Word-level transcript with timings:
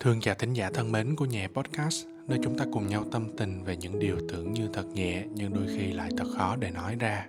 Thương 0.00 0.20
chào 0.20 0.34
thính 0.34 0.52
giả 0.52 0.70
thân 0.74 0.92
mến 0.92 1.16
của 1.16 1.24
Nhẹ 1.24 1.48
Podcast, 1.48 2.06
nơi 2.28 2.38
chúng 2.42 2.58
ta 2.58 2.64
cùng 2.72 2.86
nhau 2.86 3.04
tâm 3.12 3.28
tình 3.36 3.64
về 3.64 3.76
những 3.76 3.98
điều 3.98 4.16
tưởng 4.28 4.52
như 4.52 4.68
thật 4.72 4.86
nhẹ 4.94 5.24
nhưng 5.34 5.54
đôi 5.54 5.66
khi 5.66 5.92
lại 5.92 6.10
thật 6.16 6.24
khó 6.36 6.56
để 6.56 6.70
nói 6.70 6.96
ra. 7.00 7.26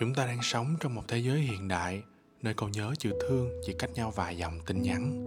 Chúng 0.00 0.14
ta 0.14 0.26
đang 0.26 0.38
sống 0.42 0.66
trong 0.80 0.94
một 0.94 1.02
thế 1.08 1.18
giới 1.18 1.38
hiện 1.38 1.68
đại, 1.68 2.02
nơi 2.42 2.54
câu 2.54 2.68
nhớ 2.68 2.92
chữ 2.98 3.10
thương 3.28 3.48
chỉ 3.66 3.72
cách 3.78 3.90
nhau 3.94 4.12
vài 4.16 4.36
dòng 4.36 4.52
tin 4.66 4.82
nhắn, 4.82 5.24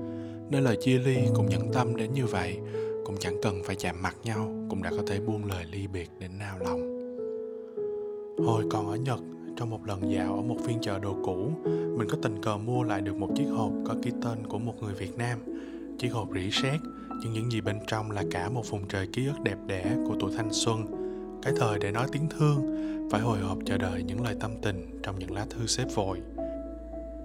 nơi 0.51 0.61
lời 0.61 0.77
chia 0.81 0.99
ly 0.99 1.17
cũng 1.35 1.49
nhẫn 1.49 1.73
tâm 1.73 1.95
đến 1.95 2.13
như 2.13 2.25
vậy, 2.25 2.57
cũng 3.05 3.15
chẳng 3.19 3.41
cần 3.43 3.61
phải 3.65 3.75
chạm 3.75 4.01
mặt 4.01 4.15
nhau 4.23 4.67
cũng 4.69 4.83
đã 4.83 4.89
có 4.89 5.03
thể 5.07 5.19
buông 5.19 5.45
lời 5.45 5.65
ly 5.71 5.87
biệt 5.87 6.09
đến 6.19 6.31
nao 6.39 6.59
lòng. 6.59 6.79
Hồi 8.45 8.63
còn 8.71 8.87
ở 8.87 8.95
Nhật, 8.95 9.19
trong 9.57 9.69
một 9.69 9.85
lần 9.85 10.11
dạo 10.11 10.35
ở 10.35 10.41
một 10.41 10.57
phiên 10.65 10.77
chợ 10.81 10.99
đồ 10.99 11.15
cũ, 11.25 11.51
mình 11.97 12.07
có 12.09 12.17
tình 12.21 12.43
cờ 12.43 12.57
mua 12.57 12.83
lại 12.83 13.01
được 13.01 13.15
một 13.15 13.29
chiếc 13.35 13.45
hộp 13.45 13.71
có 13.85 13.95
ký 14.03 14.11
tên 14.23 14.47
của 14.47 14.59
một 14.59 14.73
người 14.81 14.93
Việt 14.93 15.17
Nam. 15.17 15.39
Chiếc 15.99 16.09
hộp 16.09 16.27
rỉ 16.33 16.51
sét, 16.51 16.79
nhưng 17.21 17.33
những 17.33 17.51
gì 17.51 17.61
bên 17.61 17.79
trong 17.87 18.11
là 18.11 18.23
cả 18.31 18.49
một 18.49 18.69
vùng 18.69 18.87
trời 18.87 19.07
ký 19.13 19.27
ức 19.27 19.41
đẹp 19.43 19.57
đẽ 19.67 19.95
của 20.07 20.15
tuổi 20.19 20.31
thanh 20.37 20.49
xuân. 20.51 20.85
Cái 21.41 21.53
thời 21.57 21.79
để 21.79 21.91
nói 21.91 22.07
tiếng 22.11 22.29
thương, 22.29 22.79
phải 23.11 23.21
hồi 23.21 23.39
hộp 23.39 23.57
chờ 23.65 23.77
đợi 23.77 24.03
những 24.03 24.23
lời 24.23 24.35
tâm 24.39 24.51
tình 24.61 24.99
trong 25.03 25.19
những 25.19 25.31
lá 25.31 25.45
thư 25.49 25.67
xếp 25.67 25.85
vội. 25.95 26.21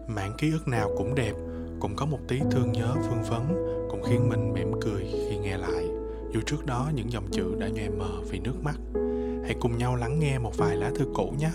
Mảng 0.06 0.32
ký 0.38 0.52
ức 0.52 0.68
nào 0.68 0.91
cũng 0.96 1.15
đẹp, 1.15 1.32
cũng 1.80 1.96
có 1.96 2.06
một 2.06 2.18
tí 2.29 2.41
thương 2.51 2.73
nhớ 2.73 2.95
phương 2.95 3.23
vấn 3.23 3.55
cũng 3.91 4.02
khiến 4.02 4.29
mình 4.29 4.52
mỉm 4.52 4.73
cười 4.80 5.02
khi 5.02 5.38
nghe 5.38 5.56
lại. 5.56 5.84
Dù 6.32 6.41
trước 6.46 6.66
đó 6.66 6.91
những 6.95 7.12
dòng 7.12 7.27
chữ 7.30 7.54
đã 7.59 7.68
nhòe 7.68 7.88
mờ 7.88 8.20
vì 8.30 8.38
nước 8.38 8.62
mắt. 8.62 8.77
Hãy 9.45 9.56
cùng 9.60 9.79
nhau 9.79 9.96
lắng 9.96 10.18
nghe 10.18 10.38
một 10.38 10.56
vài 10.56 10.77
lá 10.77 10.91
thư 10.95 11.04
cũ 11.15 11.34
nhé 11.38 11.51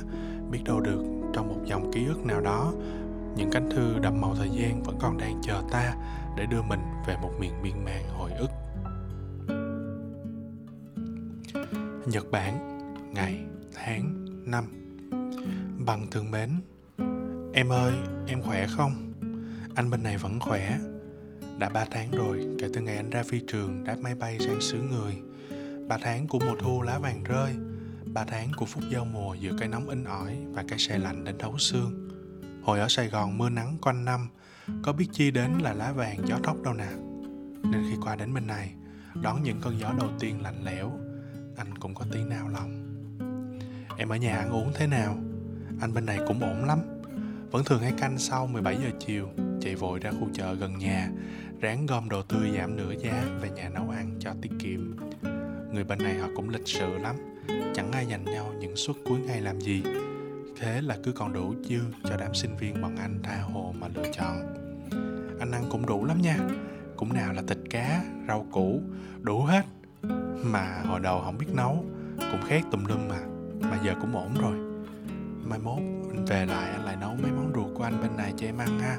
biết 0.51 0.59
đâu 0.65 0.79
được 0.79 1.03
trong 1.33 1.47
một 1.47 1.61
dòng 1.65 1.91
ký 1.93 2.05
ức 2.05 2.25
nào 2.25 2.41
đó 2.41 2.73
những 3.39 3.51
cánh 3.51 3.69
thư 3.69 3.99
đậm 3.99 4.21
màu 4.21 4.35
thời 4.35 4.49
gian 4.49 4.83
vẫn 4.83 4.97
còn 4.99 5.17
đang 5.17 5.41
chờ 5.43 5.61
ta 5.71 5.95
để 6.37 6.45
đưa 6.45 6.61
mình 6.61 6.79
về 7.07 7.17
một 7.21 7.31
miền 7.39 7.53
biên 7.63 7.85
man 7.85 8.03
hồi 8.09 8.31
ức. 8.31 8.49
Nhật 12.05 12.31
Bản, 12.31 12.79
ngày, 13.13 13.39
tháng, 13.73 14.25
năm. 14.45 14.65
Bằng 15.85 16.07
thương 16.11 16.31
mến, 16.31 16.49
em 17.53 17.69
ơi, 17.69 17.93
em 18.27 18.41
khỏe 18.41 18.67
không? 18.67 19.13
Anh 19.75 19.89
bên 19.89 20.03
này 20.03 20.17
vẫn 20.17 20.39
khỏe. 20.39 20.77
Đã 21.57 21.69
ba 21.69 21.85
tháng 21.91 22.11
rồi, 22.11 22.45
kể 22.59 22.67
từ 22.73 22.81
ngày 22.81 22.95
anh 22.95 23.09
ra 23.09 23.23
phi 23.23 23.41
trường, 23.47 23.83
đáp 23.83 23.95
máy 24.01 24.15
bay 24.15 24.39
sang 24.39 24.61
xứ 24.61 24.77
người. 24.91 25.17
Ba 25.87 25.97
tháng 26.01 26.27
của 26.27 26.39
mùa 26.39 26.55
thu 26.59 26.81
lá 26.81 26.99
vàng 26.99 27.23
rơi, 27.23 27.55
ba 28.05 28.23
tháng 28.23 28.47
của 28.57 28.65
phút 28.65 28.83
giao 28.91 29.05
mùa 29.05 29.33
giữa 29.33 29.51
cái 29.59 29.67
nóng 29.67 29.89
in 29.89 30.03
ỏi 30.03 30.37
và 30.51 30.63
cái 30.67 30.79
xe 30.79 30.97
lạnh 30.97 31.23
đến 31.23 31.35
thấu 31.39 31.57
xương 31.57 31.98
hồi 32.63 32.79
ở 32.79 32.87
sài 32.89 33.07
gòn 33.07 33.37
mưa 33.37 33.49
nắng 33.49 33.77
quanh 33.81 34.05
năm, 34.05 34.29
có 34.83 34.93
biết 34.93 35.07
chi 35.11 35.31
đến 35.31 35.51
là 35.61 35.73
lá 35.73 35.91
vàng, 35.91 36.27
gió 36.27 36.39
tóc 36.43 36.57
đâu 36.63 36.73
nè. 36.73 36.89
Nên 37.63 37.83
khi 37.89 37.95
qua 38.01 38.15
đến 38.15 38.33
bên 38.33 38.47
này, 38.47 38.73
đón 39.21 39.43
những 39.43 39.61
cơn 39.61 39.79
gió 39.79 39.93
đầu 39.97 40.09
tiên 40.19 40.41
lạnh 40.41 40.63
lẽo. 40.63 40.91
Anh 41.57 41.77
cũng 41.77 41.95
có 41.95 42.05
tí 42.11 42.23
nao 42.23 42.49
lòng. 42.49 42.85
Em 43.97 44.09
ở 44.09 44.15
nhà 44.15 44.37
ăn 44.37 44.49
uống 44.49 44.71
thế 44.75 44.87
nào? 44.87 45.17
Anh 45.81 45.93
bên 45.93 46.05
này 46.05 46.19
cũng 46.27 46.39
ổn 46.39 46.65
lắm. 46.65 46.79
Vẫn 47.51 47.63
thường 47.65 47.81
hay 47.81 47.91
canh 47.97 48.17
sau 48.17 48.47
17 48.47 48.77
giờ 48.77 48.89
chiều, 48.99 49.29
chạy 49.61 49.75
vội 49.75 49.99
ra 49.99 50.11
khu 50.11 50.27
chợ 50.33 50.53
gần 50.53 50.77
nhà, 50.77 51.09
ráng 51.61 51.85
gom 51.85 52.09
đồ 52.09 52.21
tươi 52.21 52.51
giảm 52.57 52.77
nửa 52.77 52.93
giá 53.03 53.23
về 53.41 53.49
nhà 53.49 53.69
nấu 53.69 53.89
ăn 53.89 54.15
cho 54.19 54.33
tiết 54.41 54.51
kiệm. 54.59 54.95
Người 55.73 55.83
bên 55.83 55.99
này 56.03 56.17
họ 56.17 56.27
cũng 56.35 56.49
lịch 56.49 56.67
sự 56.67 56.97
lắm, 56.97 57.15
chẳng 57.75 57.91
ai 57.91 58.05
dành 58.05 58.25
nhau 58.25 58.53
những 58.59 58.75
suất 58.75 58.95
cuối 59.05 59.19
ngày 59.19 59.41
làm 59.41 59.61
gì 59.61 59.83
thế 60.59 60.81
là 60.81 60.97
cứ 61.03 61.11
còn 61.11 61.33
đủ 61.33 61.55
dư 61.63 61.79
cho 62.03 62.17
đám 62.17 62.33
sinh 62.33 62.57
viên 62.57 62.81
bọn 62.81 62.95
anh 62.95 63.19
tha 63.23 63.41
hồ 63.41 63.73
mà 63.79 63.87
lựa 63.95 64.11
chọn. 64.13 64.37
Anh 65.39 65.51
ăn 65.51 65.63
cũng 65.69 65.85
đủ 65.85 66.05
lắm 66.05 66.21
nha, 66.21 66.37
cũng 66.95 67.13
nào 67.13 67.33
là 67.33 67.41
thịt 67.47 67.57
cá, 67.69 68.03
rau 68.27 68.45
củ, 68.51 68.81
đủ 69.21 69.43
hết. 69.43 69.65
Mà 70.43 70.81
hồi 70.85 70.99
đầu 70.99 71.21
không 71.25 71.37
biết 71.37 71.47
nấu, 71.53 71.85
cũng 72.17 72.41
khét 72.47 72.63
tùm 72.71 72.85
lum 72.85 73.07
mà 73.07 73.19
mà 73.69 73.79
giờ 73.85 73.93
cũng 74.01 74.15
ổn 74.15 74.33
rồi. 74.41 74.57
Mai 75.43 75.59
mốt 75.59 75.79
anh 76.09 76.25
về 76.25 76.45
lại 76.45 76.71
anh 76.71 76.85
lại 76.85 76.95
nấu 77.01 77.15
mấy 77.15 77.31
món 77.31 77.51
ruột 77.55 77.77
của 77.77 77.83
anh 77.83 78.01
bên 78.01 78.17
này 78.17 78.33
cho 78.37 78.47
em 78.47 78.57
ăn 78.57 78.79
ha, 78.79 78.97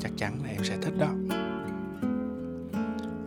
chắc 0.00 0.12
chắn 0.16 0.38
là 0.44 0.48
em 0.50 0.64
sẽ 0.64 0.76
thích 0.82 0.94
đó. 0.98 1.08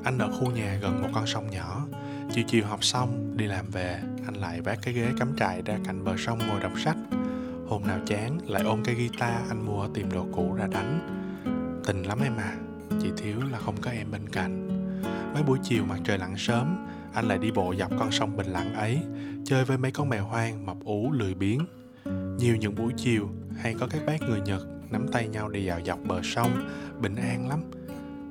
Anh 0.04 0.18
ở 0.18 0.32
khu 0.32 0.52
nhà 0.52 0.80
gần 0.82 1.02
một 1.02 1.10
con 1.14 1.28
sông 1.28 1.50
nhỏ, 1.50 1.88
chiều 2.32 2.44
chiều 2.48 2.66
học 2.66 2.84
xong, 2.84 3.38
đi 3.38 3.46
làm 3.46 3.66
về, 3.72 4.00
anh 4.26 4.36
lại 4.36 4.62
vác 4.62 4.80
cái 4.82 4.94
ghế 4.94 5.08
cắm 5.20 5.36
trại 5.38 5.62
ra 5.62 5.78
cạnh 5.86 6.04
bờ 6.04 6.16
sông 6.18 6.40
ngồi 6.48 6.60
đọc 6.60 6.72
sách 6.78 6.98
hôm 7.68 7.84
nào 7.88 8.00
chán, 8.06 8.38
lại 8.48 8.64
ôm 8.64 8.84
cây 8.84 8.96
guitar 8.96 9.50
anh 9.50 9.66
mua 9.66 9.88
tìm 9.88 10.12
đồ 10.12 10.28
cũ 10.32 10.54
ra 10.56 10.68
đánh. 10.68 11.00
Tình 11.86 12.04
lắm 12.04 12.20
em 12.24 12.38
à 12.38 12.58
chỉ 13.02 13.10
thiếu 13.18 13.38
là 13.52 13.60
không 13.60 13.76
có 13.82 13.92
em 13.92 14.12
bên 14.12 14.30
cạnh. 14.30 14.70
Mấy 15.34 15.44
buổi 15.44 15.60
chiều 15.64 15.86
mặt 15.86 16.00
trời 16.04 16.18
lặn 16.18 16.38
sớm, 16.38 16.88
anh 17.14 17.26
lại 17.26 17.38
đi 17.38 17.52
bộ 17.52 17.76
dọc 17.80 17.92
con 18.00 18.12
sông 18.12 18.38
bình 18.38 18.48
lặng 18.48 18.74
ấy, 18.74 19.00
chơi 19.46 19.66
với 19.66 19.78
mấy 19.78 19.92
con 19.92 20.10
mèo 20.10 20.26
hoang, 20.26 20.66
mập 20.66 20.78
ú, 20.84 21.12
lười 21.12 21.34
biếng. 21.34 21.60
Nhiều 22.38 22.56
những 22.56 22.76
buổi 22.76 22.94
chiều, 22.98 23.30
hay 23.58 23.76
có 23.80 23.88
các 23.88 24.02
bác 24.06 24.22
người 24.22 24.42
nhật 24.42 24.68
nắm 24.92 25.08
tay 25.12 25.28
nhau 25.28 25.50
đi 25.50 25.66
dạo 25.66 25.80
dọc 25.86 26.00
bờ 26.08 26.22
sông, 26.24 26.70
bình 27.02 27.16
an 27.16 27.50
lắm. 27.50 27.60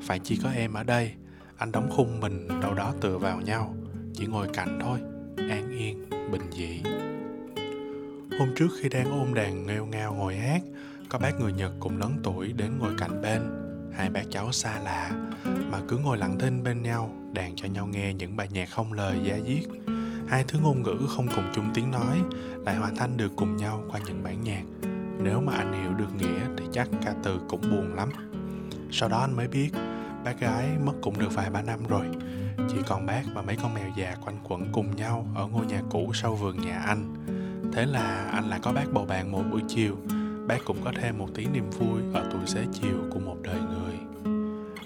Phải 0.02 0.18
chỉ 0.18 0.38
có 0.42 0.50
em 0.50 0.72
ở 0.72 0.84
đây, 0.84 1.12
anh 1.56 1.72
đóng 1.72 1.90
khung 1.90 2.20
mình 2.20 2.48
đâu 2.62 2.74
đó 2.74 2.94
tựa 3.00 3.18
vào 3.18 3.40
nhau, 3.40 3.74
chỉ 4.14 4.26
ngồi 4.26 4.48
cạnh 4.52 4.78
thôi, 4.82 4.98
an 5.36 5.70
yên, 5.78 6.04
bình 6.32 6.50
dị 6.50 6.82
hôm 8.38 8.54
trước 8.56 8.68
khi 8.80 8.88
đang 8.88 9.10
ôm 9.10 9.34
đàn 9.34 9.66
nghêu 9.66 9.86
ngao 9.86 10.14
ngồi 10.14 10.36
hát, 10.36 10.62
có 11.08 11.18
bác 11.18 11.40
người 11.40 11.52
nhật 11.52 11.72
cùng 11.80 11.98
lớn 11.98 12.12
tuổi 12.22 12.52
đến 12.52 12.78
ngồi 12.78 12.92
cạnh 12.98 13.22
bên. 13.22 13.42
Hai 13.92 14.10
bác 14.10 14.22
cháu 14.30 14.52
xa 14.52 14.80
lạ, 14.80 15.10
mà 15.44 15.78
cứ 15.88 15.96
ngồi 15.96 16.18
lặng 16.18 16.38
thinh 16.38 16.62
bên 16.62 16.82
nhau, 16.82 17.12
đàn 17.32 17.56
cho 17.56 17.68
nhau 17.68 17.86
nghe 17.86 18.14
những 18.14 18.36
bài 18.36 18.48
nhạc 18.50 18.70
không 18.70 18.92
lời 18.92 19.18
da 19.24 19.36
diết. 19.46 19.64
Hai 20.28 20.44
thứ 20.48 20.58
ngôn 20.62 20.82
ngữ 20.82 20.96
không 21.08 21.26
cùng 21.36 21.44
chung 21.54 21.70
tiếng 21.74 21.90
nói, 21.90 22.18
lại 22.64 22.76
hòa 22.76 22.90
thanh 22.96 23.16
được 23.16 23.32
cùng 23.36 23.56
nhau 23.56 23.84
qua 23.90 24.00
những 24.06 24.22
bản 24.22 24.42
nhạc. 24.42 24.62
Nếu 25.22 25.40
mà 25.40 25.52
anh 25.52 25.72
hiểu 25.82 25.92
được 25.92 26.14
nghĩa 26.18 26.40
thì 26.56 26.64
chắc 26.72 26.88
ca 27.04 27.14
từ 27.22 27.40
cũng 27.48 27.60
buồn 27.60 27.94
lắm. 27.94 28.08
Sau 28.90 29.08
đó 29.08 29.18
anh 29.20 29.36
mới 29.36 29.48
biết, 29.48 29.70
bác 30.24 30.40
gái 30.40 30.68
mất 30.84 30.92
cũng 31.02 31.18
được 31.18 31.34
vài 31.34 31.50
ba 31.50 31.62
năm 31.62 31.80
rồi. 31.88 32.06
Chỉ 32.68 32.76
còn 32.86 33.06
bác 33.06 33.22
và 33.34 33.42
mấy 33.42 33.56
con 33.62 33.74
mèo 33.74 33.88
già 33.96 34.16
quanh 34.24 34.38
quẩn 34.44 34.72
cùng 34.72 34.96
nhau 34.96 35.26
ở 35.34 35.46
ngôi 35.46 35.66
nhà 35.66 35.82
cũ 35.90 36.10
sau 36.14 36.34
vườn 36.34 36.60
nhà 36.66 36.78
anh 36.78 37.14
thế 37.72 37.86
là 37.86 38.30
anh 38.32 38.48
lại 38.48 38.60
có 38.62 38.72
bác 38.72 38.92
bầu 38.92 39.04
bạn 39.04 39.32
mỗi 39.32 39.44
buổi 39.44 39.60
chiều. 39.68 39.96
Bác 40.46 40.58
cũng 40.64 40.76
có 40.84 40.92
thêm 41.00 41.18
một 41.18 41.28
tí 41.34 41.46
niềm 41.46 41.70
vui 41.70 42.02
ở 42.14 42.28
tuổi 42.32 42.46
xế 42.46 42.66
chiều 42.72 42.98
của 43.10 43.20
một 43.20 43.36
đời 43.42 43.60
người. 43.60 43.94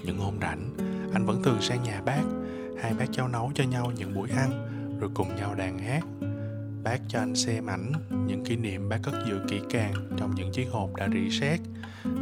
Những 0.05 0.19
hôm 0.19 0.35
rảnh, 0.41 0.71
anh 1.13 1.27
vẫn 1.27 1.43
thường 1.43 1.61
sang 1.61 1.83
nhà 1.83 2.03
bác. 2.07 2.23
Hai 2.83 2.95
bác 2.95 3.07
cháu 3.13 3.29
nấu 3.29 3.53
cho 3.55 3.65
nhau 3.65 3.93
những 3.97 4.15
buổi 4.15 4.29
ăn, 4.31 4.51
rồi 5.01 5.11
cùng 5.15 5.37
nhau 5.37 5.55
đàn 5.55 5.79
hát. 5.79 6.05
Bác 6.85 6.99
cho 7.09 7.19
anh 7.19 7.35
xem 7.35 7.67
ảnh, 7.67 7.93
những 8.27 8.45
kỷ 8.45 8.57
niệm 8.57 8.89
bác 8.89 8.99
cất 9.03 9.15
giữ 9.29 9.41
kỹ 9.49 9.61
càng 9.71 9.95
trong 10.17 10.35
những 10.35 10.53
chiếc 10.53 10.67
hộp 10.71 10.97
đã 10.97 11.09
rỉ 11.13 11.31
sét. 11.31 11.61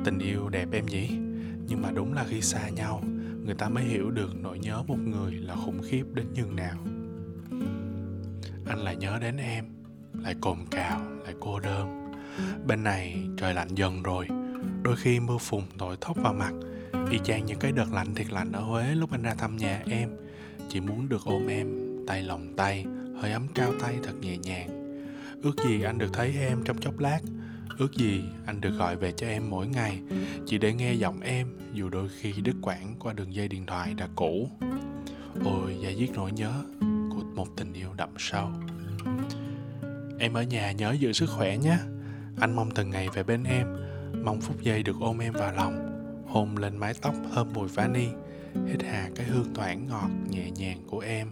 Tình 0.05 0.19
yêu 0.19 0.49
đẹp 0.49 0.69
em 0.73 0.87
nhỉ? 0.87 1.09
Nhưng 1.69 1.83
mà 1.83 1.91
đúng 1.91 2.15
là 2.15 2.25
khi 2.29 2.41
xa 2.41 2.69
nhau, 2.69 3.03
người 3.45 3.55
ta 3.55 3.69
mới 3.69 3.85
hiểu 3.85 4.11
được 4.11 4.31
nỗi 4.43 4.59
nhớ 4.59 4.83
một 4.87 4.99
người 4.99 5.33
là 5.33 5.55
khủng 5.55 5.81
khiếp 5.89 6.05
đến 6.15 6.27
nhường 6.35 6.57
nào. 6.57 6.77
Anh 8.67 8.79
lại 8.79 8.97
nhớ 8.97 9.19
đến 9.21 9.37
em 9.37 9.65
lại 10.23 10.35
cồn 10.41 10.59
cào, 10.71 11.01
lại 11.25 11.35
cô 11.41 11.61
đơn. 11.61 12.13
Bên 12.67 12.85
này 12.85 13.23
trời 13.37 13.55
lạnh 13.55 13.75
dần 13.75 14.03
rồi. 14.03 14.29
Đôi 14.83 14.97
khi 14.97 15.21
mưa 15.21 15.39
phùn 15.39 15.63
thổi 15.79 15.97
thốc 16.01 16.17
vào 16.17 16.35
mặt. 16.35 16.53
Y 17.11 17.19
chang 17.25 17.47
những 17.47 17.59
cái 17.59 17.73
đợt 17.73 17.93
lạnh 17.93 18.15
thiệt 18.15 18.33
lạnh 18.33 18.53
ở 18.53 18.61
huế 18.61 18.95
lúc 18.95 19.11
anh 19.11 19.23
ra 19.23 19.35
thăm 19.35 19.57
nhà 19.57 19.83
em. 19.91 20.11
Chỉ 20.69 20.81
muốn 20.81 21.09
được 21.09 21.25
ôm 21.25 21.47
em, 21.47 21.69
tay 22.07 22.23
lòng 22.23 22.57
tay, 22.57 22.85
hơi 23.21 23.33
ấm 23.33 23.47
trao 23.55 23.73
tay 23.81 23.99
thật 24.03 24.13
nhẹ 24.21 24.37
nhàng. 24.37 24.69
Ước 25.43 25.55
gì 25.65 25.83
anh 25.83 25.99
được 25.99 26.11
thấy 26.13 26.35
em 26.39 26.63
trong 26.65 26.79
chốc 26.79 26.99
lát. 26.99 27.21
Ước 27.79 27.93
gì 27.93 28.25
anh 28.47 28.61
được 28.61 28.71
gọi 28.79 28.97
về 28.97 29.13
cho 29.13 29.27
em 29.27 29.51
mỗi 29.51 29.67
ngày. 29.67 30.01
Chỉ 30.47 30.59
để 30.59 30.75
nghe 30.75 30.93
giọng 30.93 31.21
em, 31.21 31.49
dù 31.73 31.89
đôi 31.89 32.09
khi 32.21 32.33
đứt 32.33 32.57
quãng 32.63 32.95
qua 32.99 33.13
đường 33.13 33.35
dây 33.35 33.49
điện 33.49 33.67
thoại 33.67 33.95
đã 33.95 34.09
cũ. 34.17 34.51
Ôi, 35.45 35.77
da 35.83 35.91
diết 35.99 36.11
nỗi 36.15 36.33
nhớ 36.33 36.53
của 37.11 37.23
một 37.35 37.47
tình 37.57 37.73
yêu 37.73 37.89
đậm 37.97 38.11
sâu 38.19 38.51
em 40.25 40.35
ở 40.35 40.43
nhà 40.43 40.73
nhớ 40.73 40.93
giữ 40.93 41.13
sức 41.13 41.31
khỏe 41.37 41.57
nhé. 41.57 41.79
Anh 42.41 42.57
mong 42.57 42.71
từng 42.71 42.91
ngày 42.91 43.09
về 43.15 43.23
bên 43.23 43.45
em. 43.45 43.67
Mong 44.25 44.41
phút 44.41 44.61
giây 44.63 44.83
được 44.83 44.97
ôm 45.01 45.19
em 45.19 45.33
vào 45.33 45.53
lòng. 45.53 45.91
Hôn 46.29 46.57
lên 46.57 46.77
mái 46.77 46.95
tóc 47.03 47.15
thơm 47.35 47.53
mùi 47.53 47.69
vani. 47.69 48.07
Hít 48.67 48.83
hà 48.83 49.09
cái 49.15 49.27
hương 49.27 49.55
thoảng 49.55 49.87
ngọt 49.89 50.09
nhẹ 50.31 50.51
nhàng 50.51 50.79
của 50.87 50.99
em. 50.99 51.31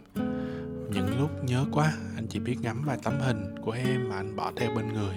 Những 0.91 1.21
lúc 1.21 1.45
nhớ 1.45 1.65
quá 1.73 1.93
anh 2.17 2.27
chỉ 2.27 2.39
biết 2.39 2.57
ngắm 2.61 2.83
vài 2.85 2.99
tấm 3.03 3.15
hình 3.21 3.55
của 3.63 3.71
em 3.71 4.09
mà 4.09 4.17
anh 4.17 4.37
bỏ 4.37 4.53
theo 4.57 4.71
bên 4.77 4.93
người. 4.93 5.17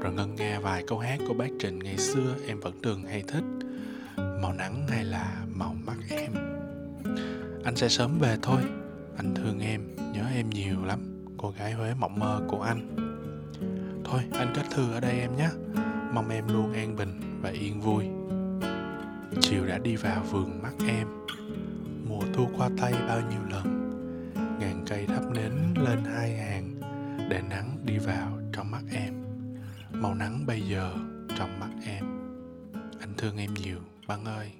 Rồi 0.00 0.12
ngân 0.12 0.34
nga 0.34 0.60
vài 0.60 0.84
câu 0.86 0.98
hát 0.98 1.18
của 1.28 1.34
bác 1.34 1.48
Trịnh 1.58 1.78
ngày 1.78 1.98
xưa 1.98 2.34
em 2.48 2.60
vẫn 2.60 2.82
thường 2.82 3.02
hay 3.04 3.22
thích. 3.28 3.44
Màu 4.16 4.52
nắng 4.52 4.86
hay 4.88 5.04
là 5.04 5.44
màu 5.48 5.74
mắt 5.86 5.96
em? 6.10 6.32
Anh 7.64 7.76
sẽ 7.76 7.88
sớm 7.88 8.18
về 8.18 8.36
thôi. 8.42 8.60
Anh 9.16 9.34
thương 9.34 9.60
em, 9.60 9.96
nhớ 9.96 10.24
em 10.34 10.50
nhiều 10.50 10.84
lắm. 10.84 11.26
Cô 11.36 11.54
gái 11.58 11.72
Huế 11.72 11.94
mộng 11.94 12.18
mơ 12.18 12.40
của 12.48 12.62
anh. 12.62 12.99
Thôi, 14.10 14.22
anh 14.32 14.52
kết 14.54 14.62
thư 14.70 14.92
ở 14.92 15.00
đây 15.00 15.20
em 15.20 15.36
nhé. 15.36 15.48
Mong 16.12 16.28
em 16.28 16.48
luôn 16.48 16.72
an 16.72 16.96
bình 16.96 17.20
và 17.42 17.50
yên 17.50 17.80
vui. 17.80 18.04
Chiều 19.40 19.66
đã 19.66 19.78
đi 19.78 19.96
vào 19.96 20.22
vườn 20.22 20.62
mắt 20.62 20.72
em. 20.88 21.08
Mùa 22.08 22.22
thu 22.34 22.48
qua 22.56 22.68
tay 22.80 22.92
bao 23.08 23.20
nhiêu 23.20 23.40
lần. 23.50 23.90
Ngàn 24.60 24.84
cây 24.88 25.06
thắp 25.06 25.22
nến 25.34 25.52
lên 25.76 26.04
hai 26.04 26.36
hàng 26.36 26.80
để 27.30 27.42
nắng 27.50 27.76
đi 27.84 27.98
vào 27.98 28.38
trong 28.52 28.70
mắt 28.70 28.82
em. 28.92 29.14
Màu 29.92 30.14
nắng 30.14 30.46
bây 30.46 30.60
giờ 30.60 30.94
trong 31.36 31.60
mắt 31.60 31.70
em. 31.86 32.04
Anh 33.00 33.14
thương 33.16 33.36
em 33.36 33.54
nhiều 33.54 33.78
băng 34.06 34.24
ơi. 34.24 34.52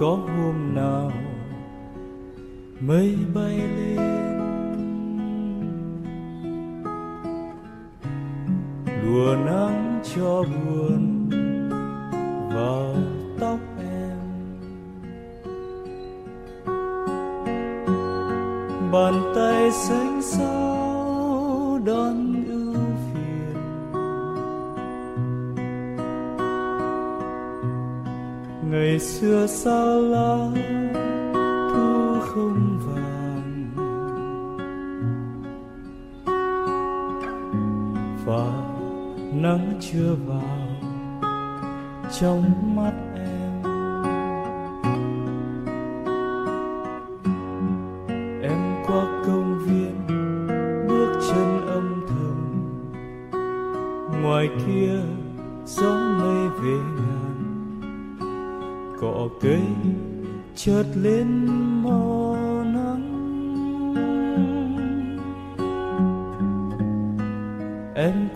Có 0.00 0.18
hôm 0.36 0.74
nào 0.74 1.12
mây 2.80 3.16
bay 3.34 3.56
lên? 3.56 3.96
Lùa 9.04 9.36
nắng 9.46 10.00
cho 10.14 10.42
buồn 10.42 11.30
vào 12.54 12.94
tóc 13.40 13.58
em. 13.78 14.18
Bàn 18.92 19.32
tay 19.34 19.70
xanh 19.70 20.22
xao 20.22 20.69
xưa 29.00 29.46
xa 29.46 29.84
lá 29.84 30.46
thu 31.72 32.20
không 32.20 32.78
vàng. 32.86 33.70
Và 38.26 38.46
nắng 39.32 39.72
chưa 39.80 40.14
vào 40.26 40.68
trong 42.20 42.76
mắt 42.76 43.09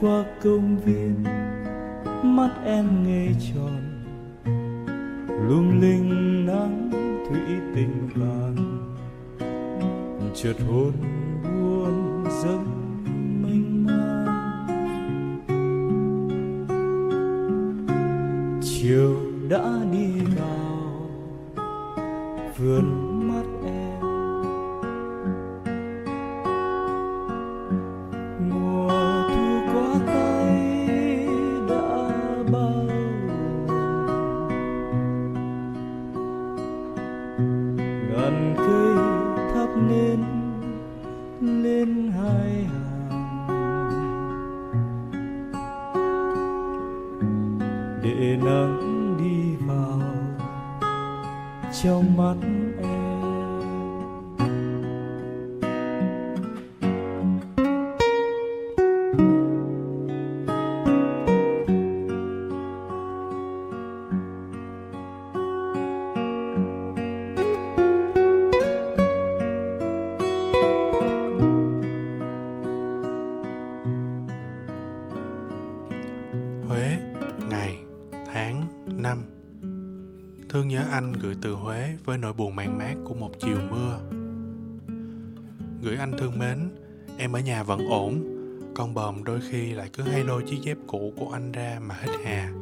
qua 0.00 0.24
công 0.42 0.78
viên, 0.80 1.24
mắt 2.22 2.50
em 2.64 3.04
ngây 3.04 3.36
tròn. 3.54 3.80
Lung 5.48 5.80
linh 5.80 6.46
nắng 6.46 6.90
thủy 7.28 7.40
tình 7.74 8.08
vàng 8.14 8.74
chợt 10.34 10.54
hồn 10.68 10.92
buồn 11.42 12.24
giấc 12.42 12.60
mênh 13.42 13.86
mang. 13.86 14.26
Chiều 18.62 19.16
đã 19.48 19.80
đi 19.92 20.03
gửi 81.24 81.36
từ 81.42 81.54
Huế 81.54 81.96
với 82.04 82.18
nỗi 82.18 82.32
buồn 82.32 82.56
man 82.56 82.78
mát 82.78 82.94
của 83.04 83.14
một 83.14 83.30
chiều 83.40 83.58
mưa. 83.70 83.98
Gửi 85.82 85.96
anh 85.96 86.12
thương 86.18 86.38
mến, 86.38 86.58
em 87.18 87.32
ở 87.32 87.40
nhà 87.40 87.62
vẫn 87.62 87.88
ổn 87.88 88.24
Con 88.76 88.94
bờm 88.94 89.24
đôi 89.24 89.40
khi 89.50 89.72
lại 89.72 89.90
cứ 89.92 90.02
hay 90.02 90.24
lôi 90.24 90.42
chiếc 90.46 90.58
dép 90.62 90.78
cũ 90.86 91.12
của 91.16 91.30
anh 91.32 91.52
ra 91.52 91.80
mà 91.82 91.94
hít 92.02 92.10
hà. 92.24 92.52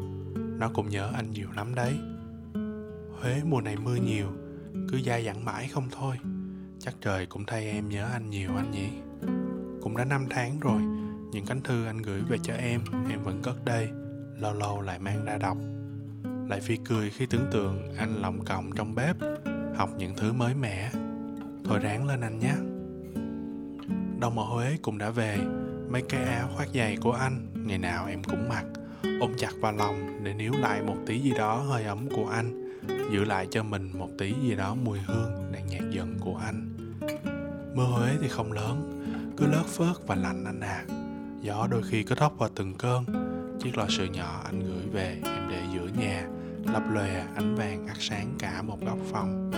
Nó 0.59 0.71
cũng 0.75 0.89
nhớ 0.89 1.11
anh 1.15 1.31
nhiều 1.31 1.49
lắm 1.57 1.75
đấy. 1.75 1.95
Huế 3.21 3.43
mùa 3.45 3.61
này 3.61 3.77
mưa 3.77 3.97
nhiều, 3.97 4.27
cứ 4.91 5.01
dai 5.07 5.25
dẳng 5.25 5.45
mãi 5.45 5.69
không 5.73 5.89
thôi. 5.91 6.17
Chắc 6.79 6.95
trời 7.01 7.27
cũng 7.27 7.45
thay 7.47 7.65
em 7.65 7.89
nhớ 7.89 8.09
anh 8.13 8.31
nhiều 8.31 8.51
anh 8.57 8.71
nhỉ. 8.71 8.89
Cũng 9.83 9.97
đã 9.97 10.05
5 10.05 10.27
tháng 10.31 10.61
rồi 10.61 10.83
Những 11.33 11.47
cánh 11.47 11.61
thư 11.61 11.87
anh 11.87 12.03
gửi 12.03 12.21
về 12.29 12.39
cho 12.43 12.55
em 12.55 12.81
Em 13.11 13.23
vẫn 13.23 13.41
cất 13.43 13.65
đây 13.65 13.89
Lâu 14.39 14.55
lâu 14.55 14.81
lại 14.81 14.99
mang 14.99 15.25
ra 15.25 15.39
đọc. 15.39 15.57
Lại 16.53 16.61
phi 16.61 16.77
cười 16.77 17.11
khi 17.11 17.27
tưởng 17.27 17.47
tượng 17.53 17.95
Anh 17.97 18.23
lòng 18.23 18.45
còng 18.45 18.73
trong 18.77 18.95
bếp, 18.95 19.17
Học 19.77 19.91
những 19.99 20.15
thứ 20.17 20.33
mới 20.33 20.55
mẻ. 20.55 20.91
Thôi 21.65 21.79
ráng 21.79 22.07
lên 22.07 22.21
anh 22.21 22.39
nhé. 22.39 22.55
Đông 24.21 24.39
ở 24.39 24.45
Huế 24.45 24.77
cũng 24.83 24.99
đã 24.99 25.11
về. 25.11 25.39
Mấy 25.91 26.03
cái 26.09 26.25
áo 26.25 26.49
khoác 26.55 26.69
giày 26.75 26.97
của 26.97 27.13
anh, 27.13 27.47
Ngày 27.67 27.79
nào 27.79 28.07
em 28.07 28.25
cũng 28.25 28.49
mặc. 28.49 28.65
Ôm 29.21 29.33
chặt 29.39 29.53
vào 29.61 29.73
lòng 29.73 30.25
để 30.25 30.35
níu 30.35 30.53
lại 30.53 30.83
một 30.83 30.97
tí 31.07 31.19
gì 31.19 31.33
đó 31.39 31.57
hơi 31.57 31.85
ấm 31.85 32.09
của 32.11 32.27
anh, 32.27 32.79
Giữ 33.13 33.25
lại 33.25 33.47
cho 33.51 33.63
mình 33.63 33.91
một 33.99 34.09
tí 34.19 34.35
gì 34.43 34.55
đó 34.55 34.75
mùi 34.75 34.99
hương 34.99 35.53
đang 35.53 35.67
nhạt 35.67 35.91
dần 35.91 36.17
của 36.21 36.37
anh. 36.37 36.75
Mưa 37.75 37.85
Huế 37.85 38.11
thì 38.21 38.29
không 38.29 38.53
lớn, 38.53 39.05
Cứ 39.37 39.47
lớt 39.47 39.65
phớt 39.67 40.07
và 40.07 40.15
lạnh 40.15 40.45
anh 40.45 40.61
à. 40.61 40.85
Gió 41.41 41.67
đôi 41.71 41.83
khi 41.83 42.03
có 42.03 42.15
thốc 42.15 42.39
vào 42.39 42.49
từng 42.55 42.75
cơn, 42.75 43.05
Chiếc 43.63 43.79
lò 43.79 43.87
sưởi 43.89 44.09
nhỏ 44.09 44.43
anh 44.45 44.61
gửi 44.61 44.87
về 44.93 45.21
Em 45.25 45.49
để 45.51 45.63
giữa 45.75 45.89
nhà. 46.01 46.29
Lập 46.65 46.83
lòe 46.91 47.25
ánh 47.35 47.55
vàng 47.55 47.87
ắt 47.87 47.97
sáng 48.01 48.35
cả 48.39 48.63
một 48.63 48.81
góc 48.81 48.99
phòng. 49.13 49.51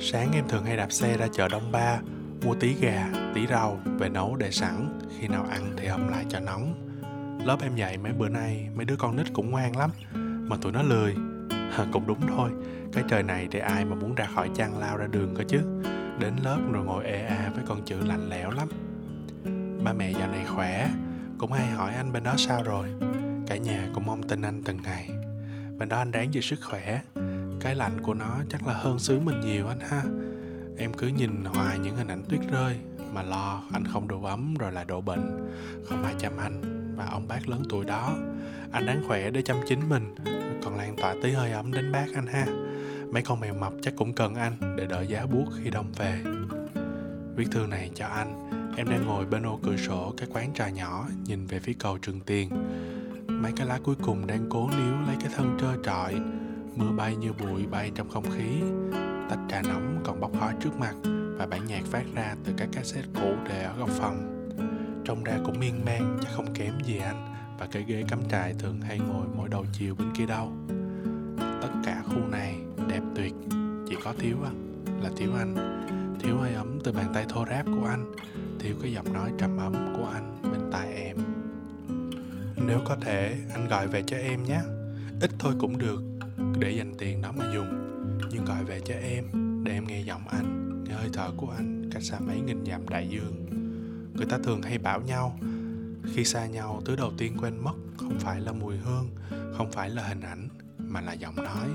Sáng 0.00 0.32
em 0.32 0.48
thường 0.48 0.64
hay 0.64 0.76
đạp 0.76 0.92
xe 0.92 1.16
ra 1.16 1.26
chợ 1.32 1.48
Đông 1.48 1.72
Ba 1.72 2.00
Mua 2.44 2.54
tí 2.54 2.74
gà, 2.80 3.08
tí 3.34 3.46
rau 3.46 3.80
Về 3.98 4.08
nấu 4.08 4.36
để 4.36 4.50
sẵn 4.50 5.00
Khi 5.18 5.28
nào 5.28 5.46
ăn 5.50 5.72
thì 5.76 5.86
hầm 5.86 6.08
lại 6.08 6.24
cho 6.28 6.40
nóng. 6.40 6.74
Lớp 7.44 7.56
em 7.62 7.76
dạy 7.76 7.98
mấy 7.98 8.12
bữa 8.12 8.28
nay 8.28 8.68
Mấy 8.74 8.84
đứa 8.84 8.96
con 8.96 9.16
nít 9.16 9.26
cũng 9.32 9.50
ngoan 9.50 9.76
lắm 9.76 9.90
Mà 10.48 10.56
tụi 10.62 10.72
nó 10.72 10.82
lười. 10.82 11.14
Cũng 11.92 12.06
đúng 12.06 12.20
thôi 12.28 12.50
Cái 12.92 13.04
trời 13.08 13.22
này 13.22 13.48
thì 13.50 13.58
ai 13.58 13.84
mà 13.84 13.94
muốn 13.94 14.14
ra 14.14 14.28
khỏi 14.34 14.50
chăn 14.54 14.78
lao 14.78 14.96
ra 14.96 15.06
đường 15.06 15.34
cơ 15.36 15.44
chứ. 15.48 15.58
Đến 16.20 16.34
lớp 16.44 16.58
rồi 16.72 16.84
ngồi 16.84 17.04
ê 17.04 17.22
a 17.26 17.50
với 17.54 17.64
con 17.66 17.84
chữ 17.84 17.96
lạnh 18.06 18.28
lẽo 18.28 18.50
lắm. 18.50 18.68
Ba 19.84 19.92
mẹ 19.92 20.12
dạo 20.12 20.28
này 20.28 20.44
khỏe 20.44 20.90
Cũng 21.38 21.52
hay 21.52 21.66
hỏi 21.66 21.94
anh 21.94 22.12
bên 22.12 22.22
đó 22.22 22.34
sao 22.36 22.62
rồi. 22.62 22.88
Cả 23.46 23.56
nhà 23.56 23.88
cũng 23.94 24.06
mong 24.06 24.22
tin 24.22 24.42
anh 24.42 24.62
từng 24.64 24.78
ngày. 24.82 25.10
Bên 25.82 25.88
nó 25.88 25.96
anh 25.96 26.10
đáng 26.12 26.30
về 26.32 26.40
sức 26.40 26.58
khỏe. 26.62 27.00
Cái 27.60 27.74
lạnh 27.74 28.00
của 28.02 28.14
nó 28.14 28.38
chắc 28.48 28.66
là 28.66 28.74
hơn 28.74 28.98
xứ 28.98 29.20
mình 29.20 29.40
nhiều 29.40 29.68
anh 29.68 29.80
ha. 29.80 30.02
Em 30.78 30.92
cứ 30.94 31.06
nhìn 31.06 31.44
hoài 31.44 31.78
những 31.78 31.96
hình 31.96 32.08
ảnh 32.08 32.22
tuyết 32.28 32.40
rơi 32.52 32.76
mà 33.12 33.22
lo 33.22 33.62
anh 33.72 33.84
không 33.92 34.08
đủ 34.08 34.24
ấm 34.24 34.54
rồi 34.54 34.72
lại 34.72 34.84
đổ 34.84 35.00
bệnh. 35.00 35.50
Không 35.88 36.04
ai 36.04 36.14
chăm 36.18 36.32
anh 36.36 36.62
và 36.96 37.06
ông 37.06 37.28
bác 37.28 37.48
lớn 37.48 37.62
tuổi 37.70 37.84
đó. 37.84 38.14
Anh 38.72 38.86
đáng 38.86 39.04
khỏe 39.06 39.30
để 39.30 39.42
chăm 39.42 39.56
chính 39.68 39.88
mình. 39.88 40.14
Còn 40.64 40.76
lan 40.76 40.96
tỏa 40.96 41.14
tí 41.22 41.30
hơi 41.30 41.52
ấm 41.52 41.72
đến 41.72 41.92
bác 41.92 42.06
anh 42.14 42.26
ha. 42.26 42.46
Mấy 43.12 43.22
con 43.22 43.40
mèo 43.40 43.54
mập 43.54 43.72
chắc 43.82 43.94
cũng 43.96 44.12
cần 44.12 44.34
anh 44.34 44.76
để 44.76 44.86
đỡ 44.86 45.02
giá 45.02 45.26
buốt 45.26 45.44
khi 45.56 45.70
đông 45.70 45.92
về. 45.96 46.22
Viết 47.36 47.46
thư 47.50 47.66
này 47.66 47.90
cho 47.94 48.06
anh. 48.06 48.50
Em 48.76 48.88
đang 48.88 49.06
ngồi 49.06 49.26
bên 49.26 49.46
ô 49.46 49.60
cửa 49.62 49.76
sổ 49.76 50.14
cái 50.16 50.28
quán 50.32 50.54
trà 50.54 50.68
nhỏ 50.68 51.08
nhìn 51.24 51.46
về 51.46 51.58
phía 51.58 51.74
cầu 51.78 51.98
trường 51.98 52.20
tiền 52.20 52.50
mấy 53.42 53.52
cái 53.56 53.66
lá 53.66 53.78
cuối 53.84 53.94
cùng 54.02 54.26
đang 54.26 54.46
cố 54.50 54.70
níu 54.70 54.94
lấy 55.06 55.16
cái 55.20 55.32
thân 55.36 55.56
trơ 55.60 55.76
trọi. 55.84 56.14
Mưa 56.76 56.92
bay 56.96 57.16
như 57.16 57.32
bụi 57.32 57.66
bay 57.66 57.90
trong 57.94 58.08
không 58.08 58.30
khí. 58.30 58.62
Tách 59.30 59.38
trà 59.48 59.62
nóng 59.62 60.00
còn 60.04 60.20
bốc 60.20 60.30
khói 60.40 60.54
trước 60.60 60.76
mặt 60.78 60.94
và 61.38 61.46
bản 61.46 61.66
nhạc 61.66 61.84
phát 61.84 62.04
ra 62.14 62.34
từ 62.44 62.52
các 62.56 62.68
cassette 62.72 63.08
cũ 63.14 63.34
để 63.48 63.64
ở 63.64 63.76
góc 63.78 63.88
phòng. 63.88 64.48
Trông 65.04 65.24
ra 65.24 65.38
cũng 65.44 65.60
miên 65.60 65.84
man 65.84 66.18
chắc 66.22 66.32
không 66.32 66.54
kém 66.54 66.74
gì 66.84 66.98
anh 66.98 67.34
và 67.58 67.66
cái 67.72 67.84
ghế 67.86 68.04
cắm 68.08 68.20
trại 68.30 68.54
thường 68.58 68.80
hay 68.80 68.98
ngồi 68.98 69.26
mỗi 69.36 69.48
đầu 69.48 69.64
chiều 69.72 69.94
bên 69.94 70.08
kia 70.14 70.26
đâu. 70.26 70.52
Tất 71.62 71.70
cả 71.84 72.02
khu 72.06 72.26
này 72.30 72.56
đẹp 72.88 73.02
tuyệt. 73.14 73.34
Chỉ 73.88 73.96
có 74.04 74.14
thiếu 74.18 74.36
anh 74.44 74.84
là 75.02 75.10
thiếu 75.16 75.30
anh. 75.38 75.54
Thiếu 76.20 76.36
hơi 76.38 76.54
ấm 76.54 76.78
từ 76.84 76.92
bàn 76.92 77.06
tay 77.14 77.26
thô 77.28 77.44
ráp 77.50 77.66
của 77.66 77.86
anh. 77.86 78.12
Thiếu 78.58 78.76
cái 78.82 78.92
giọng 78.92 79.12
nói 79.12 79.30
trầm 79.38 79.56
ấm 79.58 79.94
của 79.96 80.10
anh 80.12 80.36
bên 80.42 80.70
tai 80.72 80.92
em 80.94 81.16
nếu 82.66 82.80
có 82.84 82.96
thể, 83.00 83.36
anh 83.52 83.68
gọi 83.68 83.86
về 83.86 84.02
cho 84.06 84.16
em 84.16 84.42
nhé. 84.42 84.60
Ít 85.20 85.30
thôi 85.38 85.54
cũng 85.58 85.78
được, 85.78 86.02
để 86.58 86.70
dành 86.70 86.94
tiền 86.98 87.22
đó 87.22 87.32
mà 87.36 87.44
dùng. 87.54 87.78
Nhưng 88.30 88.44
gọi 88.44 88.64
về 88.64 88.80
cho 88.84 88.94
em, 88.94 89.24
để 89.64 89.72
em 89.72 89.86
nghe 89.86 90.00
giọng 90.00 90.28
anh, 90.28 90.84
nghe 90.84 90.94
hơi 90.94 91.08
thở 91.12 91.30
của 91.36 91.50
anh 91.50 91.90
cách 91.92 92.02
xa 92.02 92.18
mấy 92.20 92.40
nghìn 92.40 92.66
dặm 92.66 92.88
đại 92.88 93.08
dương. 93.08 93.46
Người 94.14 94.26
ta 94.26 94.38
thường 94.44 94.62
hay 94.62 94.78
bảo 94.78 95.00
nhau, 95.00 95.38
khi 96.14 96.24
xa 96.24 96.46
nhau, 96.46 96.82
thứ 96.84 96.96
đầu 96.96 97.12
tiên 97.18 97.36
quên 97.40 97.64
mất 97.64 97.74
không 97.96 98.18
phải 98.18 98.40
là 98.40 98.52
mùi 98.52 98.76
hương, 98.76 99.10
không 99.56 99.72
phải 99.72 99.90
là 99.90 100.08
hình 100.08 100.20
ảnh, 100.20 100.48
mà 100.78 101.00
là 101.00 101.12
giọng 101.12 101.36
nói. 101.36 101.68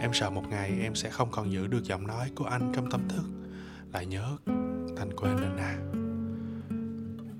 Em 0.00 0.10
sợ 0.14 0.30
một 0.30 0.44
ngày 0.50 0.72
em 0.80 0.94
sẽ 0.94 1.10
không 1.10 1.28
còn 1.30 1.52
giữ 1.52 1.66
được 1.66 1.84
giọng 1.84 2.06
nói 2.06 2.30
của 2.34 2.44
anh 2.44 2.72
trong 2.74 2.90
tâm 2.90 3.00
thức. 3.08 3.24
Lại 3.92 4.06
nhớ 4.06 4.36
thành 4.96 5.10
quên 5.16 5.36
rồi 5.36 5.50
nè. 5.56 5.74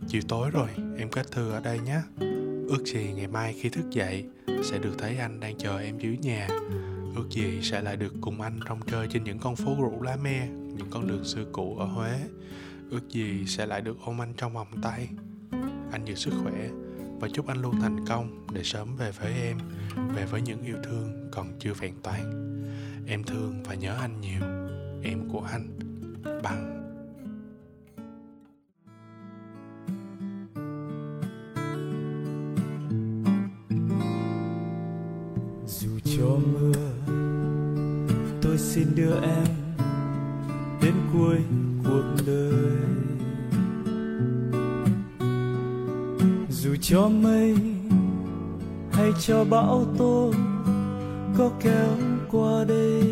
Chiều 0.08 0.22
tối 0.28 0.50
rồi, 0.50 0.68
em 0.98 1.08
kết 1.10 1.30
thư 1.30 1.50
ở 1.50 1.60
đây 1.60 1.80
nhé 1.80 2.00
ước 2.68 2.84
gì 2.84 3.12
ngày 3.16 3.26
mai 3.26 3.54
khi 3.60 3.68
thức 3.68 3.90
dậy 3.90 4.24
sẽ 4.62 4.78
được 4.78 4.94
thấy 4.98 5.16
anh 5.18 5.40
đang 5.40 5.58
chờ 5.58 5.78
em 5.78 5.98
dưới 5.98 6.16
nhà. 6.18 6.48
Ước 7.16 7.26
gì 7.30 7.58
sẽ 7.62 7.82
lại 7.82 7.96
được 7.96 8.14
cùng 8.20 8.40
anh 8.40 8.60
rong 8.68 8.80
chơi 8.86 9.08
trên 9.10 9.24
những 9.24 9.38
con 9.38 9.56
phố 9.56 9.76
rủ 9.80 10.02
lá 10.02 10.16
me, 10.16 10.48
những 10.48 10.90
con 10.90 11.08
đường 11.08 11.24
xưa 11.24 11.44
cũ 11.52 11.76
ở 11.78 11.84
huế. 11.84 12.20
Ước 12.90 13.08
gì 13.08 13.46
sẽ 13.46 13.66
lại 13.66 13.80
được 13.80 13.96
ôm 14.04 14.20
anh 14.20 14.32
trong 14.36 14.52
vòng 14.52 14.68
tay. 14.82 15.08
Anh 15.92 16.04
giữ 16.04 16.14
sức 16.14 16.32
khỏe 16.42 16.68
và 17.20 17.28
chúc 17.32 17.46
anh 17.46 17.62
luôn 17.62 17.80
thành 17.80 18.06
công 18.06 18.46
để 18.52 18.62
sớm 18.64 18.96
về 18.96 19.12
với 19.12 19.32
em, 19.32 19.58
về 20.14 20.24
với 20.24 20.42
những 20.42 20.62
yêu 20.62 20.76
thương 20.84 21.28
còn 21.32 21.58
chưa 21.58 21.74
vẹn 21.74 21.94
toàn. 22.02 22.54
Em 23.06 23.24
thương 23.24 23.62
và 23.62 23.74
nhớ 23.74 23.96
anh 24.00 24.20
nhiều. 24.20 24.42
Em 25.02 25.28
của 25.32 25.42
anh, 25.52 25.78
bằng. 26.42 26.77
Đưa 38.98 39.20
em 39.20 39.46
đến 40.82 40.94
cuối 41.12 41.38
cuộc 41.84 42.22
đời. 42.26 42.78
Dù 46.50 46.76
cho 46.80 47.08
mây 47.08 47.56
hay 48.92 49.12
cho 49.20 49.44
bão 49.44 49.86
tố 49.98 50.32
có 51.38 51.50
kéo 51.60 51.96
qua 52.30 52.64
đây, 52.64 53.02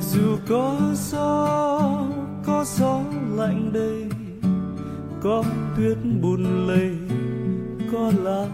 dù 0.00 0.36
có 0.48 0.80
gió 0.94 1.80
có 2.46 2.64
gió 2.64 3.00
lạnh 3.34 3.70
đây, 3.72 4.08
có 5.22 5.44
tuyết 5.76 5.98
buồn 6.22 6.66
lầy, 6.66 6.96
có 7.92 8.12
lá 8.22 8.46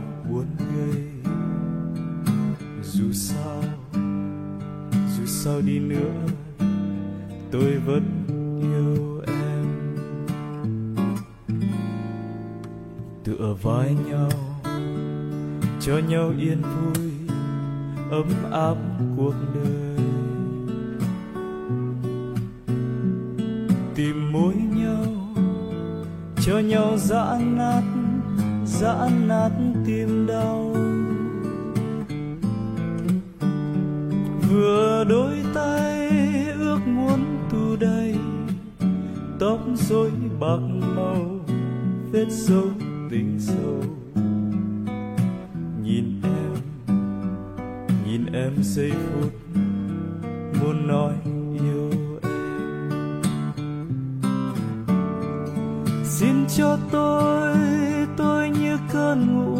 dù 2.94 3.12
sao 3.12 3.62
dù 5.16 5.26
sao 5.26 5.60
đi 5.60 5.78
nữa, 5.78 6.26
tôi 7.50 7.78
vẫn 7.86 8.02
yêu 8.60 9.22
em. 9.26 9.66
Tựa 13.24 13.56
vai 13.62 13.96
nhau, 14.08 14.28
cho 15.80 15.98
nhau 16.08 16.32
yên 16.38 16.62
vui, 16.62 17.10
ấm 18.10 18.28
áp 18.52 18.76
cuộc 19.16 19.34
đời. 19.54 20.06
Tìm 23.94 24.32
mối 24.32 24.54
nhau, 24.54 25.06
cho 26.40 26.58
nhau 26.58 26.96
dã 26.98 27.38
nát 27.56 27.82
dã 28.66 29.08
nát 29.26 29.50
tim 29.86 30.26
đau. 30.26 30.73
Vừa 34.54 35.04
đôi 35.08 35.34
tay 35.54 36.08
ước 36.58 36.78
muốn 36.86 37.20
tu 37.50 37.76
đầy, 37.80 38.14
tóc 39.40 39.58
rối 39.74 40.10
bạc 40.40 40.58
màu, 40.96 41.40
vết 42.12 42.26
dấu 42.30 42.64
tình 43.10 43.38
sâu. 43.40 43.82
Nhìn 45.82 46.20
em 46.22 46.54
nhìn 48.06 48.26
em 48.32 48.52
giây 48.62 48.92
phút, 48.92 49.32
muốn 50.60 50.86
nói 50.88 51.14
yêu 51.52 51.90
em. 52.22 53.22
Xin 56.04 56.46
cho 56.56 56.78
tôi 56.90 57.56
tôi 58.16 58.50
như 58.50 58.78
cơn 58.92 59.36
ngủ 59.36 59.53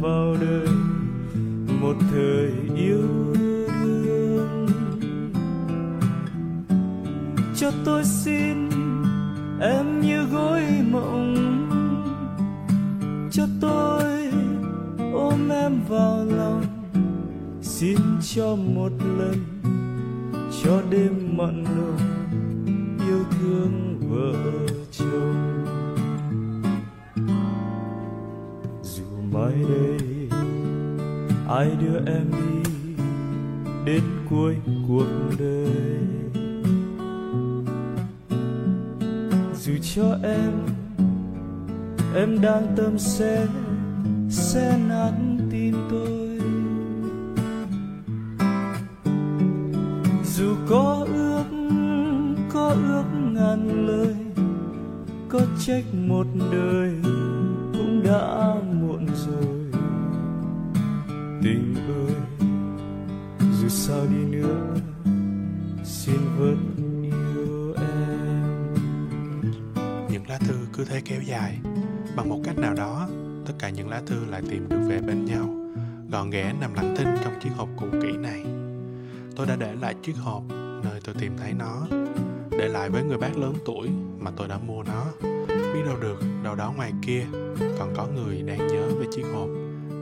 vào 0.00 0.36
đời 0.40 0.68
một 1.80 1.94
thời 2.10 2.52
yêu 2.76 3.34
đương 3.82 4.66
cho 7.56 7.70
tôi 7.84 8.04
xin 8.04 8.70
em 9.60 10.00
như 10.00 10.24
gối 10.24 10.62
mộng. 10.90 11.34
Cho 13.30 13.46
tôi 13.60 14.32
ôm 15.12 15.48
em 15.48 15.80
vào 15.88 16.24
lòng. 16.24 16.64
Xin 17.62 17.98
cho 18.34 18.56
một 18.56 18.92
lần 19.18 19.34
cho 20.64 20.82
đêm 20.90 21.36
mặn 21.36 21.64
nồng 21.64 22.07
ai 31.58 31.70
đưa 31.80 31.98
em 32.06 32.26
đi 32.30 32.70
đến 33.84 34.02
cuối 34.30 34.56
cuộc 34.88 35.06
đời? 35.38 36.00
Dù 39.54 39.72
cho 39.94 40.16
em 40.22 40.52
em 42.14 42.40
đang 42.40 42.66
tâm 42.76 42.98
sẽ 42.98 43.46
sẽ 44.30 44.78
nát 44.88 45.12
tin 45.50 45.74
tôi. 45.90 46.40
Dù 50.24 50.54
có 50.68 51.06
ước 51.08 51.44
có 52.52 52.68
ước 52.68 53.04
ngàn 53.32 53.86
lời, 53.86 54.14
có 55.28 55.40
trách 55.66 55.84
một 55.94 56.26
đời 56.52 56.92
cũng 57.72 58.02
đã 58.04 58.37
cứ 70.78 70.84
thế 70.84 71.00
kéo 71.04 71.20
dài. 71.22 71.58
Bằng 72.16 72.28
một 72.28 72.40
cách 72.44 72.58
nào 72.58 72.74
đó, 72.74 73.08
tất 73.46 73.52
cả 73.58 73.70
những 73.70 73.88
lá 73.88 74.02
thư 74.06 74.24
lại 74.30 74.42
tìm 74.50 74.68
được 74.68 74.80
về 74.88 75.00
bên 75.00 75.24
nhau. 75.24 75.54
Gọn 76.10 76.30
ghẽ 76.30 76.52
nằm 76.60 76.74
lặng 76.74 76.94
thinh 76.98 77.08
trong 77.24 77.32
chiếc 77.42 77.50
hộp 77.56 77.68
cũ 77.76 77.86
kỹ 78.02 78.12
này. 78.18 78.44
Tôi 79.36 79.46
đã 79.46 79.56
để 79.56 79.74
lại 79.80 79.94
chiếc 80.02 80.16
hộp 80.16 80.42
nơi 80.84 81.00
tôi 81.04 81.14
tìm 81.20 81.32
thấy 81.38 81.52
nó. 81.52 81.86
Để 82.50 82.68
lại 82.68 82.90
với 82.90 83.04
người 83.04 83.18
bác 83.18 83.36
lớn 83.36 83.54
tuổi 83.66 83.88
mà 84.18 84.30
tôi 84.36 84.48
đã 84.48 84.58
mua 84.58 84.82
nó. 84.82 85.04
Biết 85.48 85.82
đâu 85.86 85.96
được, 86.00 86.20
đâu 86.44 86.54
đó 86.54 86.72
ngoài 86.76 86.92
kia 87.06 87.26
còn 87.78 87.94
có 87.96 88.06
người 88.06 88.42
đang 88.42 88.66
nhớ 88.66 88.88
về 89.00 89.06
chiếc 89.10 89.24
hộp, 89.34 89.48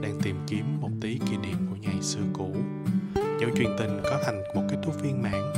đang 0.01 0.19
tìm 0.23 0.35
kiếm 0.47 0.65
một 0.81 0.91
tí 1.01 1.19
kỷ 1.29 1.37
niệm 1.37 1.57
của 1.69 1.75
ngày 1.81 2.01
xưa 2.01 2.23
cũ. 2.33 2.55
Dẫu 3.15 3.49
chuyện 3.57 3.75
tình 3.79 3.99
có 4.03 4.19
thành 4.25 4.41
một 4.55 4.63
kết 4.69 4.77
thúc 4.83 5.01
viên 5.01 5.21
mãn, 5.21 5.53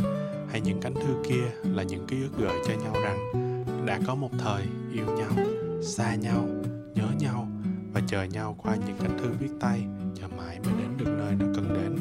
hay 0.51 0.61
những 0.61 0.81
cánh 0.81 0.93
thư 0.93 1.23
kia 1.29 1.51
là 1.63 1.83
những 1.83 2.07
ký 2.07 2.21
ức 2.21 2.37
gợi 2.37 2.57
cho 2.67 2.73
nhau 2.73 2.93
rằng 3.03 3.45
đã 3.85 3.99
có 4.07 4.15
một 4.15 4.29
thời 4.37 4.63
yêu 4.93 5.05
nhau, 5.05 5.45
xa 5.81 6.15
nhau, 6.15 6.47
nhớ 6.95 7.07
nhau 7.19 7.47
và 7.93 8.01
chờ 8.07 8.23
nhau 8.23 8.55
qua 8.63 8.75
những 8.75 8.97
cánh 8.99 9.17
thư 9.19 9.29
viết 9.39 9.51
tay 9.59 9.85
chờ 10.15 10.27
mãi 10.37 10.59
mới 10.65 10.73
đến 10.79 10.89
được 10.97 11.11
nơi 11.17 11.35
nó 11.39 11.45
cần 11.55 11.73
đến. 11.73 11.97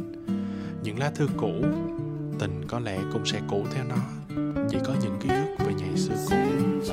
Những 0.82 0.98
lá 0.98 1.10
thư 1.14 1.28
cũ, 1.36 1.52
tình 2.38 2.64
có 2.68 2.78
lẽ 2.78 2.98
cũng 3.12 3.26
sẽ 3.26 3.40
cũ 3.48 3.64
theo 3.74 3.84
nó. 3.84 3.96
Chỉ 4.70 4.78
có 4.84 4.94
những 5.02 5.16
ký 5.20 5.28
ức 5.28 5.64
về 5.66 5.74
ngày 5.78 5.96
xưa 5.96 6.14
cũ 6.30 6.36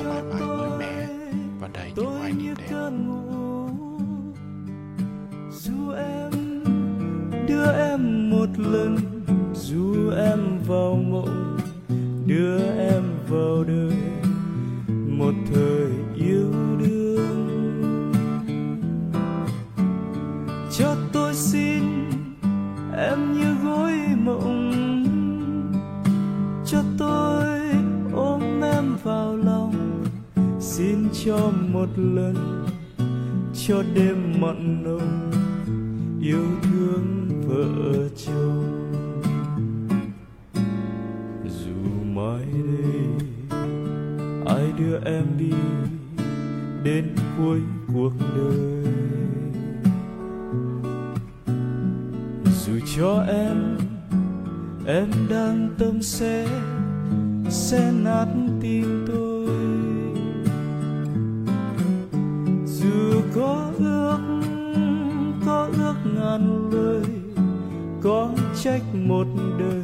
là 0.02 0.12
mãi 0.12 0.22
mãi 0.22 0.40
mới 0.40 0.78
mẻ 0.78 1.08
và 1.60 1.68
đầy 1.74 1.92
những 1.96 2.06
hoài 2.06 2.32
niệm 2.32 2.54
đẹp. 2.58 2.70
Dù 5.50 5.90
em 5.90 6.30
đưa 7.48 7.72
em 7.72 8.30
một 8.30 8.48
lần, 8.58 8.96
dù 9.54 10.10
em 10.10 10.58
vào 10.66 10.94
mộng, 10.94 11.58
đưa 12.26 12.58
em 12.78 13.02
vào 13.28 13.64
đời 13.64 13.95
cho 20.78 20.96
tôi 21.12 21.34
xin 21.34 21.82
em 22.96 23.32
như 23.32 23.54
gối 23.64 23.92
mộng. 24.24 24.72
Cho 26.66 26.82
tôi 26.98 27.60
ôm 28.12 28.60
em 28.60 28.96
vào 29.02 29.36
lòng, 29.36 30.04
xin 30.60 31.08
cho 31.24 31.52
một 31.72 31.88
lần, 31.96 32.66
cho 33.66 33.82
đêm 33.94 34.40
mặn 34.40 34.84
nồng, 34.84 35.30
yêu 36.22 36.44
thương 36.62 37.28
vợ 37.46 38.08
chồng. 38.26 38.92
Dù 41.44 42.04
mai 42.14 42.46
đây, 42.54 43.06
ai 44.46 44.72
đưa 44.78 44.98
em 45.04 45.24
đi 45.38 45.52
đến 46.84 47.16
cuối 47.38 47.60
cuộc 47.94 48.12
đời? 48.36 48.75
Cho 52.96 53.24
em. 53.28 53.78
Em 54.86 55.10
đang 55.30 55.74
tâm 55.78 56.02
sẽ 56.02 56.46
sẽ 57.48 57.92
nát 57.92 58.26
tim 58.60 59.04
tôi. 59.08 59.48
Dù 62.66 63.22
có 63.34 63.70
ước 63.78 64.18
có 65.46 65.68
ước 65.78 65.94
ngàn 66.04 66.70
lời, 66.72 67.04
có 68.02 68.30
trách 68.62 68.82
một 68.94 69.26
đời 69.58 69.82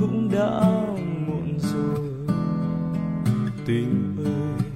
cũng 0.00 0.30
đã 0.32 0.60
muộn 1.26 1.58
rồi. 1.58 2.08
Tình 3.66 4.16
ơi, 4.24 4.66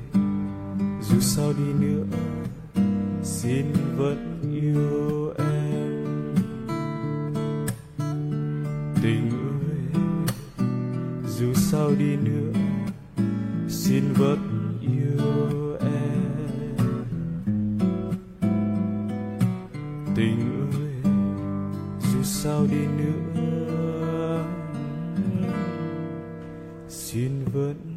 dù 1.00 1.20
sao 1.20 1.52
đi 1.58 1.87
nữa, 1.87 2.04
xin 3.23 3.66
vẫn 3.97 4.40
yêu. 4.52 5.07
Dù 11.38 11.54
sao 11.54 11.91
đi 11.99 12.17
nữa, 12.17 12.52
xin 13.69 14.12
vẫn 14.12 14.39
yêu 14.80 15.76
em. 15.80 16.76
Tình 20.17 20.41
ơi, 20.73 21.12
dù 22.12 22.23
sao 22.23 22.67
đi 22.71 22.86
nữa, 22.86 24.45
xin 26.89 27.45
vẫn 27.52 27.87